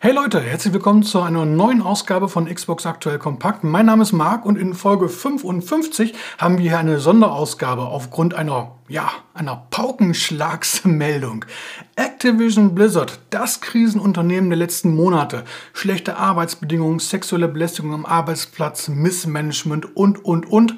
Hey 0.00 0.12
Leute, 0.12 0.40
herzlich 0.40 0.72
willkommen 0.72 1.02
zu 1.02 1.20
einer 1.22 1.44
neuen 1.44 1.82
Ausgabe 1.82 2.28
von 2.28 2.46
Xbox 2.46 2.86
Aktuell 2.86 3.18
Kompakt. 3.18 3.64
Mein 3.64 3.86
Name 3.86 4.04
ist 4.04 4.12
Marc 4.12 4.46
und 4.46 4.56
in 4.56 4.74
Folge 4.74 5.08
55 5.08 6.14
haben 6.38 6.58
wir 6.58 6.70
hier 6.70 6.78
eine 6.78 7.00
Sonderausgabe 7.00 7.82
aufgrund 7.82 8.32
einer, 8.32 8.76
ja, 8.86 9.10
einer 9.34 9.66
Paukenschlagsmeldung. 9.70 11.46
Activision 11.96 12.76
Blizzard, 12.76 13.18
das 13.30 13.60
Krisenunternehmen 13.60 14.50
der 14.50 14.58
letzten 14.60 14.94
Monate, 14.94 15.42
schlechte 15.72 16.16
Arbeitsbedingungen, 16.16 17.00
sexuelle 17.00 17.48
Belästigung 17.48 17.92
am 17.92 18.06
Arbeitsplatz, 18.06 18.86
Missmanagement 18.86 19.96
und, 19.96 20.24
und, 20.24 20.46
und. 20.48 20.76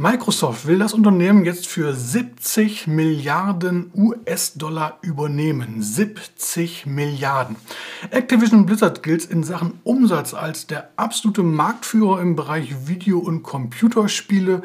Microsoft 0.00 0.66
will 0.66 0.78
das 0.78 0.94
Unternehmen 0.94 1.44
jetzt 1.44 1.66
für 1.66 1.92
70 1.92 2.86
Milliarden 2.86 3.92
US-Dollar 3.94 4.96
übernehmen. 5.02 5.82
70 5.82 6.86
Milliarden. 6.86 7.56
Activision 8.10 8.64
Blizzard 8.64 9.02
gilt 9.02 9.26
in 9.26 9.44
Sachen 9.44 9.78
Umsatz 9.84 10.32
als 10.32 10.66
der 10.66 10.88
absolute 10.96 11.42
Marktführer 11.42 12.22
im 12.22 12.34
Bereich 12.34 12.88
Video- 12.88 13.18
und 13.18 13.42
Computerspiele. 13.42 14.62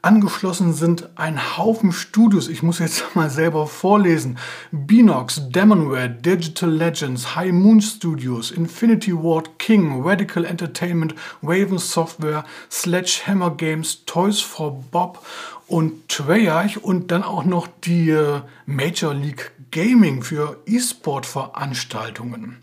Angeschlossen 0.00 0.74
sind 0.74 1.08
ein 1.16 1.56
Haufen 1.56 1.92
Studios. 1.92 2.48
Ich 2.48 2.62
muss 2.62 2.78
jetzt 2.78 3.04
mal 3.14 3.30
selber 3.30 3.66
vorlesen. 3.66 4.38
Binox, 4.70 5.42
Demonware, 5.48 6.08
Digital 6.08 6.70
Legends, 6.70 7.34
High 7.34 7.52
Moon 7.52 7.80
Studios, 7.80 8.50
Infinity 8.50 9.12
Ward 9.12 9.58
King, 9.58 10.02
Radical 10.02 10.44
Entertainment, 10.44 11.14
Raven 11.42 11.78
Software, 11.78 12.44
Sledgehammer 12.70 13.50
Games, 13.50 14.04
Toys 14.06 14.40
for 14.40 14.84
Bob 14.90 15.24
und 15.66 16.08
Treyarch 16.08 16.82
und 16.82 17.10
dann 17.10 17.22
auch 17.22 17.44
noch 17.44 17.66
die 17.84 18.10
äh, 18.10 18.40
Major 18.66 19.12
League 19.12 19.52
Gaming 19.70 20.22
für 20.22 20.62
E-Sport-Veranstaltungen. 20.66 22.58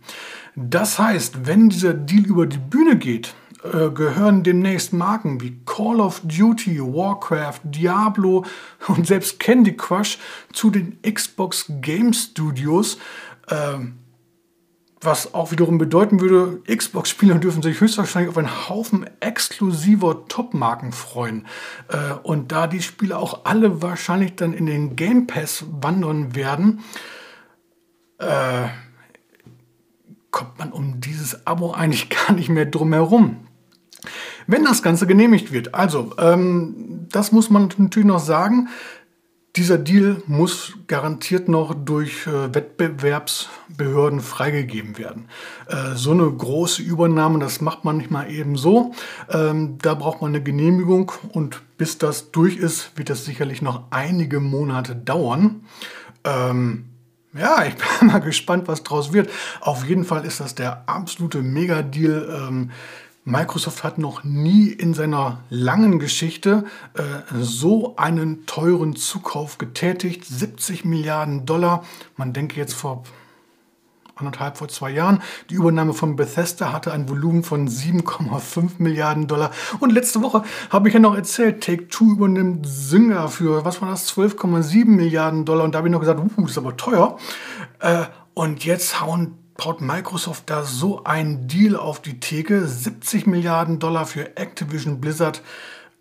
Das 0.56 0.98
heißt, 1.00 1.46
wenn 1.46 1.70
dieser 1.70 1.94
Deal 1.94 2.26
über 2.26 2.48
die 2.48 2.58
Bühne 2.58 2.98
geht, 2.98 3.36
äh, 3.64 3.90
gehören 3.90 4.44
demnächst 4.44 4.94
Marken 4.94 5.42
wie 5.42 5.60
Call 5.66 6.00
of 6.00 6.22
Duty, 6.24 6.80
Warcraft, 6.80 7.62
Diablo 7.64 8.46
und 8.88 9.08
selbst 9.08 9.40
Candy 9.40 9.76
Crush 9.76 10.18
zu 10.54 10.70
den 10.70 11.00
Xbox 11.02 11.66
Game 11.82 12.14
Studios. 12.14 12.98
Äh, 13.48 13.80
was 15.02 15.34
auch 15.34 15.52
wiederum 15.52 15.78
bedeuten 15.78 16.20
würde, 16.20 16.62
Xbox-Spieler 16.64 17.36
dürfen 17.36 17.62
sich 17.62 17.80
höchstwahrscheinlich 17.80 18.30
auf 18.30 18.38
einen 18.38 18.70
Haufen 18.70 19.06
exklusiver 19.20 20.28
Top-Marken 20.28 20.92
freuen. 20.92 21.46
Äh, 21.90 22.14
und 22.24 22.52
da 22.52 22.68
die 22.68 22.82
Spiele 22.82 23.18
auch 23.18 23.46
alle 23.46 23.82
wahrscheinlich 23.82 24.36
dann 24.36 24.54
in 24.54 24.66
den 24.66 24.96
Game 24.96 25.28
Pass 25.28 25.66
wandern 25.70 26.36
werden, 26.36 26.84
äh, 28.18 28.68
kommt 30.32 30.58
man 30.60 30.72
um 30.72 31.00
dieses 31.02 31.46
Abo 31.46 31.72
eigentlich 31.72 32.10
gar 32.28 32.34
nicht 32.34 32.50
mehr 32.50 32.66
drum 32.66 32.94
herum 32.94 33.46
wenn 34.48 34.64
das 34.64 34.84
Ganze 34.84 35.08
genehmigt 35.08 35.52
wird. 35.52 35.74
Also, 35.74 36.14
ähm, 36.18 37.08
das 37.12 37.32
muss 37.32 37.50
man 37.50 37.70
natürlich 37.78 38.08
noch 38.08 38.20
sagen. 38.20 38.70
Dieser 39.56 39.78
Deal 39.78 40.22
muss 40.28 40.74
garantiert 40.88 41.48
noch 41.48 41.74
durch 41.74 42.28
äh, 42.28 42.54
Wettbewerbsbehörden 42.54 44.20
freigegeben 44.20 44.98
werden. 44.98 45.30
Äh, 45.68 45.96
so 45.96 46.12
eine 46.12 46.30
große 46.30 46.82
Übernahme, 46.82 47.40
das 47.40 47.62
macht 47.62 47.86
man 47.86 47.96
nicht 47.96 48.12
mal 48.12 48.30
eben 48.30 48.58
so. 48.58 48.94
Ähm, 49.30 49.78
da 49.82 49.94
braucht 49.94 50.22
man 50.22 50.32
eine 50.32 50.44
Genehmigung 50.44 51.14
und 51.30 51.62
bis 51.78 51.98
das 51.98 52.32
durch 52.32 52.58
ist, 52.58 52.98
wird 52.98 53.10
das 53.10 53.24
sicherlich 53.24 53.62
noch 53.62 53.84
einige 53.92 54.42
Monate 54.42 54.94
dauern. 54.94 55.64
Ähm, 56.26 56.86
ja, 57.34 57.64
ich 57.68 57.76
bin 57.76 58.10
mal 58.10 58.20
gespannt, 58.20 58.68
was 58.68 58.84
draus 58.84 59.14
wird. 59.14 59.30
Auf 59.62 59.88
jeden 59.88 60.04
Fall 60.04 60.26
ist 60.26 60.42
das 60.42 60.56
der 60.56 60.84
absolute 60.90 61.42
Megadeal. 61.42 62.48
Ähm, 62.50 62.72
Microsoft 63.28 63.84
hat 63.84 63.98
noch 63.98 64.24
nie 64.24 64.68
in 64.68 64.94
seiner 64.94 65.40
langen 65.50 65.98
Geschichte 65.98 66.64
äh, 66.94 67.02
so 67.42 67.96
einen 67.98 68.46
teuren 68.46 68.96
Zukauf 68.96 69.58
getätigt. 69.58 70.26
70 70.26 70.86
Milliarden 70.86 71.44
Dollar. 71.48 71.84
Man 72.18 72.34
denke 72.34 72.56
jetzt 72.58 72.76
vor 72.76 73.04
anderthalb, 74.14 74.58
vor 74.58 74.68
zwei 74.68 74.92
Jahren. 74.92 75.24
Die 75.50 75.56
Übernahme 75.56 75.94
von 75.94 76.16
Bethesda 76.16 76.72
hatte 76.72 76.94
ein 76.94 77.10
Volumen 77.10 77.44
von 77.44 77.68
7,5 77.68 78.74
Milliarden 78.78 79.28
Dollar. 79.28 79.50
Und 79.80 79.92
letzte 79.92 80.22
Woche 80.22 80.44
habe 80.70 80.88
ich 80.88 80.94
ja 80.94 81.00
noch 81.00 81.16
erzählt, 81.16 81.64
Take-Two 81.64 82.12
übernimmt 82.12 82.68
Synger 82.68 83.28
für, 83.28 83.66
was 83.66 83.82
war 83.82 83.90
das, 83.90 84.16
12,7 84.16 84.86
Milliarden 84.86 85.46
Dollar. 85.46 85.64
Und 85.64 85.74
da 85.74 85.80
habe 85.80 85.88
ich 85.88 85.92
noch 85.92 86.00
gesagt, 86.00 86.20
uh, 86.20 86.42
das 86.42 86.52
ist 86.52 86.58
aber 86.60 86.78
teuer. 86.78 87.18
Äh, 87.80 88.04
und 88.36 88.66
jetzt 88.66 89.02
hauen 89.02 89.40
baut 89.56 89.82
Microsoft 89.82 90.50
da 90.50 90.64
so 90.64 91.04
einen 91.04 91.48
Deal 91.48 91.76
auf 91.76 92.02
die 92.02 92.20
Theke. 92.20 92.68
70 92.68 93.26
Milliarden 93.26 93.80
Dollar 93.80 94.06
für 94.06 94.38
Activision 94.38 95.00
Blizzard. 95.02 95.42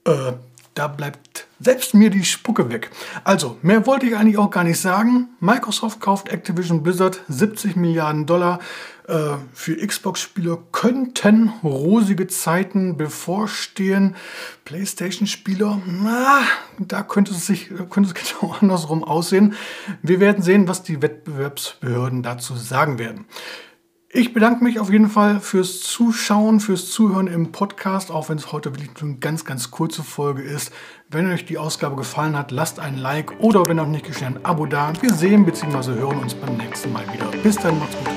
Äh, 0.04 0.32
da 0.75 0.88
bleibt 0.88 1.44
selbst 1.60 1.94
mir 1.94 2.10
die 2.10 2.25
Spucke 2.25 2.70
weg. 2.70 2.91
Also, 3.22 3.59
mehr 3.62 3.87
wollte 3.87 4.06
ich 4.06 4.16
eigentlich 4.16 4.38
auch 4.38 4.50
gar 4.50 4.65
nicht 4.65 4.81
sagen. 4.81 5.28
Microsoft 5.41 6.00
kauft 6.00 6.28
Activision 6.28 6.82
Blizzard 6.82 7.20
70 7.28 7.76
Milliarden 7.76 8.26
Dollar. 8.26 8.60
Äh, 9.06 9.37
für 9.53 9.76
Xbox-Spieler 9.76 10.59
könnten 10.72 11.53
rosige 11.62 12.26
Zeiten 12.26 12.97
bevorstehen. 12.97 14.16
PlayStation-Spieler, 14.64 15.82
na, 15.87 16.41
da 16.78 17.03
könnte 17.03 17.32
es 17.32 17.47
sich 17.47 17.69
könnte 17.91 18.10
es 18.10 18.14
genau 18.41 18.54
andersrum 18.60 19.04
aussehen. 19.04 19.54
Wir 20.03 20.20
werden 20.20 20.43
sehen, 20.43 20.69
was 20.69 20.82
die 20.82 21.03
Wettbewerbsbehörden 21.03 22.22
dazu 22.22 22.56
sagen 22.56 22.98
werden. 22.98 23.26
Ich 24.16 24.32
bedanke 24.32 24.62
mich 24.62 24.78
auf 24.78 24.92
jeden 24.92 25.08
Fall 25.08 25.41
fürs 25.41 25.80
Zuschauen, 25.80 26.60
fürs 26.60 26.88
Zuhören 26.88 27.26
im 27.26 27.50
Podcast, 27.50 28.12
auch 28.12 28.28
wenn 28.28 28.38
es 28.38 28.52
heute 28.52 28.70
wirklich 28.72 28.91
eine 29.02 29.16
ganz, 29.16 29.44
ganz 29.44 29.72
kurze 29.72 30.04
Folge 30.04 30.41
ist. 30.41 30.72
Wenn 31.10 31.28
euch 31.32 31.47
die 31.47 31.58
Ausgabe 31.58 31.97
gefallen 31.97 32.38
hat, 32.38 32.52
lasst 32.52 32.78
ein 32.78 32.97
Like 32.97 33.32
oder 33.41 33.66
wenn 33.66 33.76
noch 33.76 33.88
nicht 33.88 34.06
geschehen, 34.06 34.36
ein 34.36 34.44
Abo 34.44 34.66
da. 34.66 34.92
Wir 35.00 35.12
sehen 35.12 35.44
bzw. 35.44 35.94
hören 35.94 36.20
uns 36.20 36.32
beim 36.32 36.56
nächsten 36.56 36.92
Mal 36.92 37.02
wieder. 37.12 37.26
Bis 37.42 37.56
dann, 37.56 37.76
macht's 37.80 37.97
gut. 37.97 38.13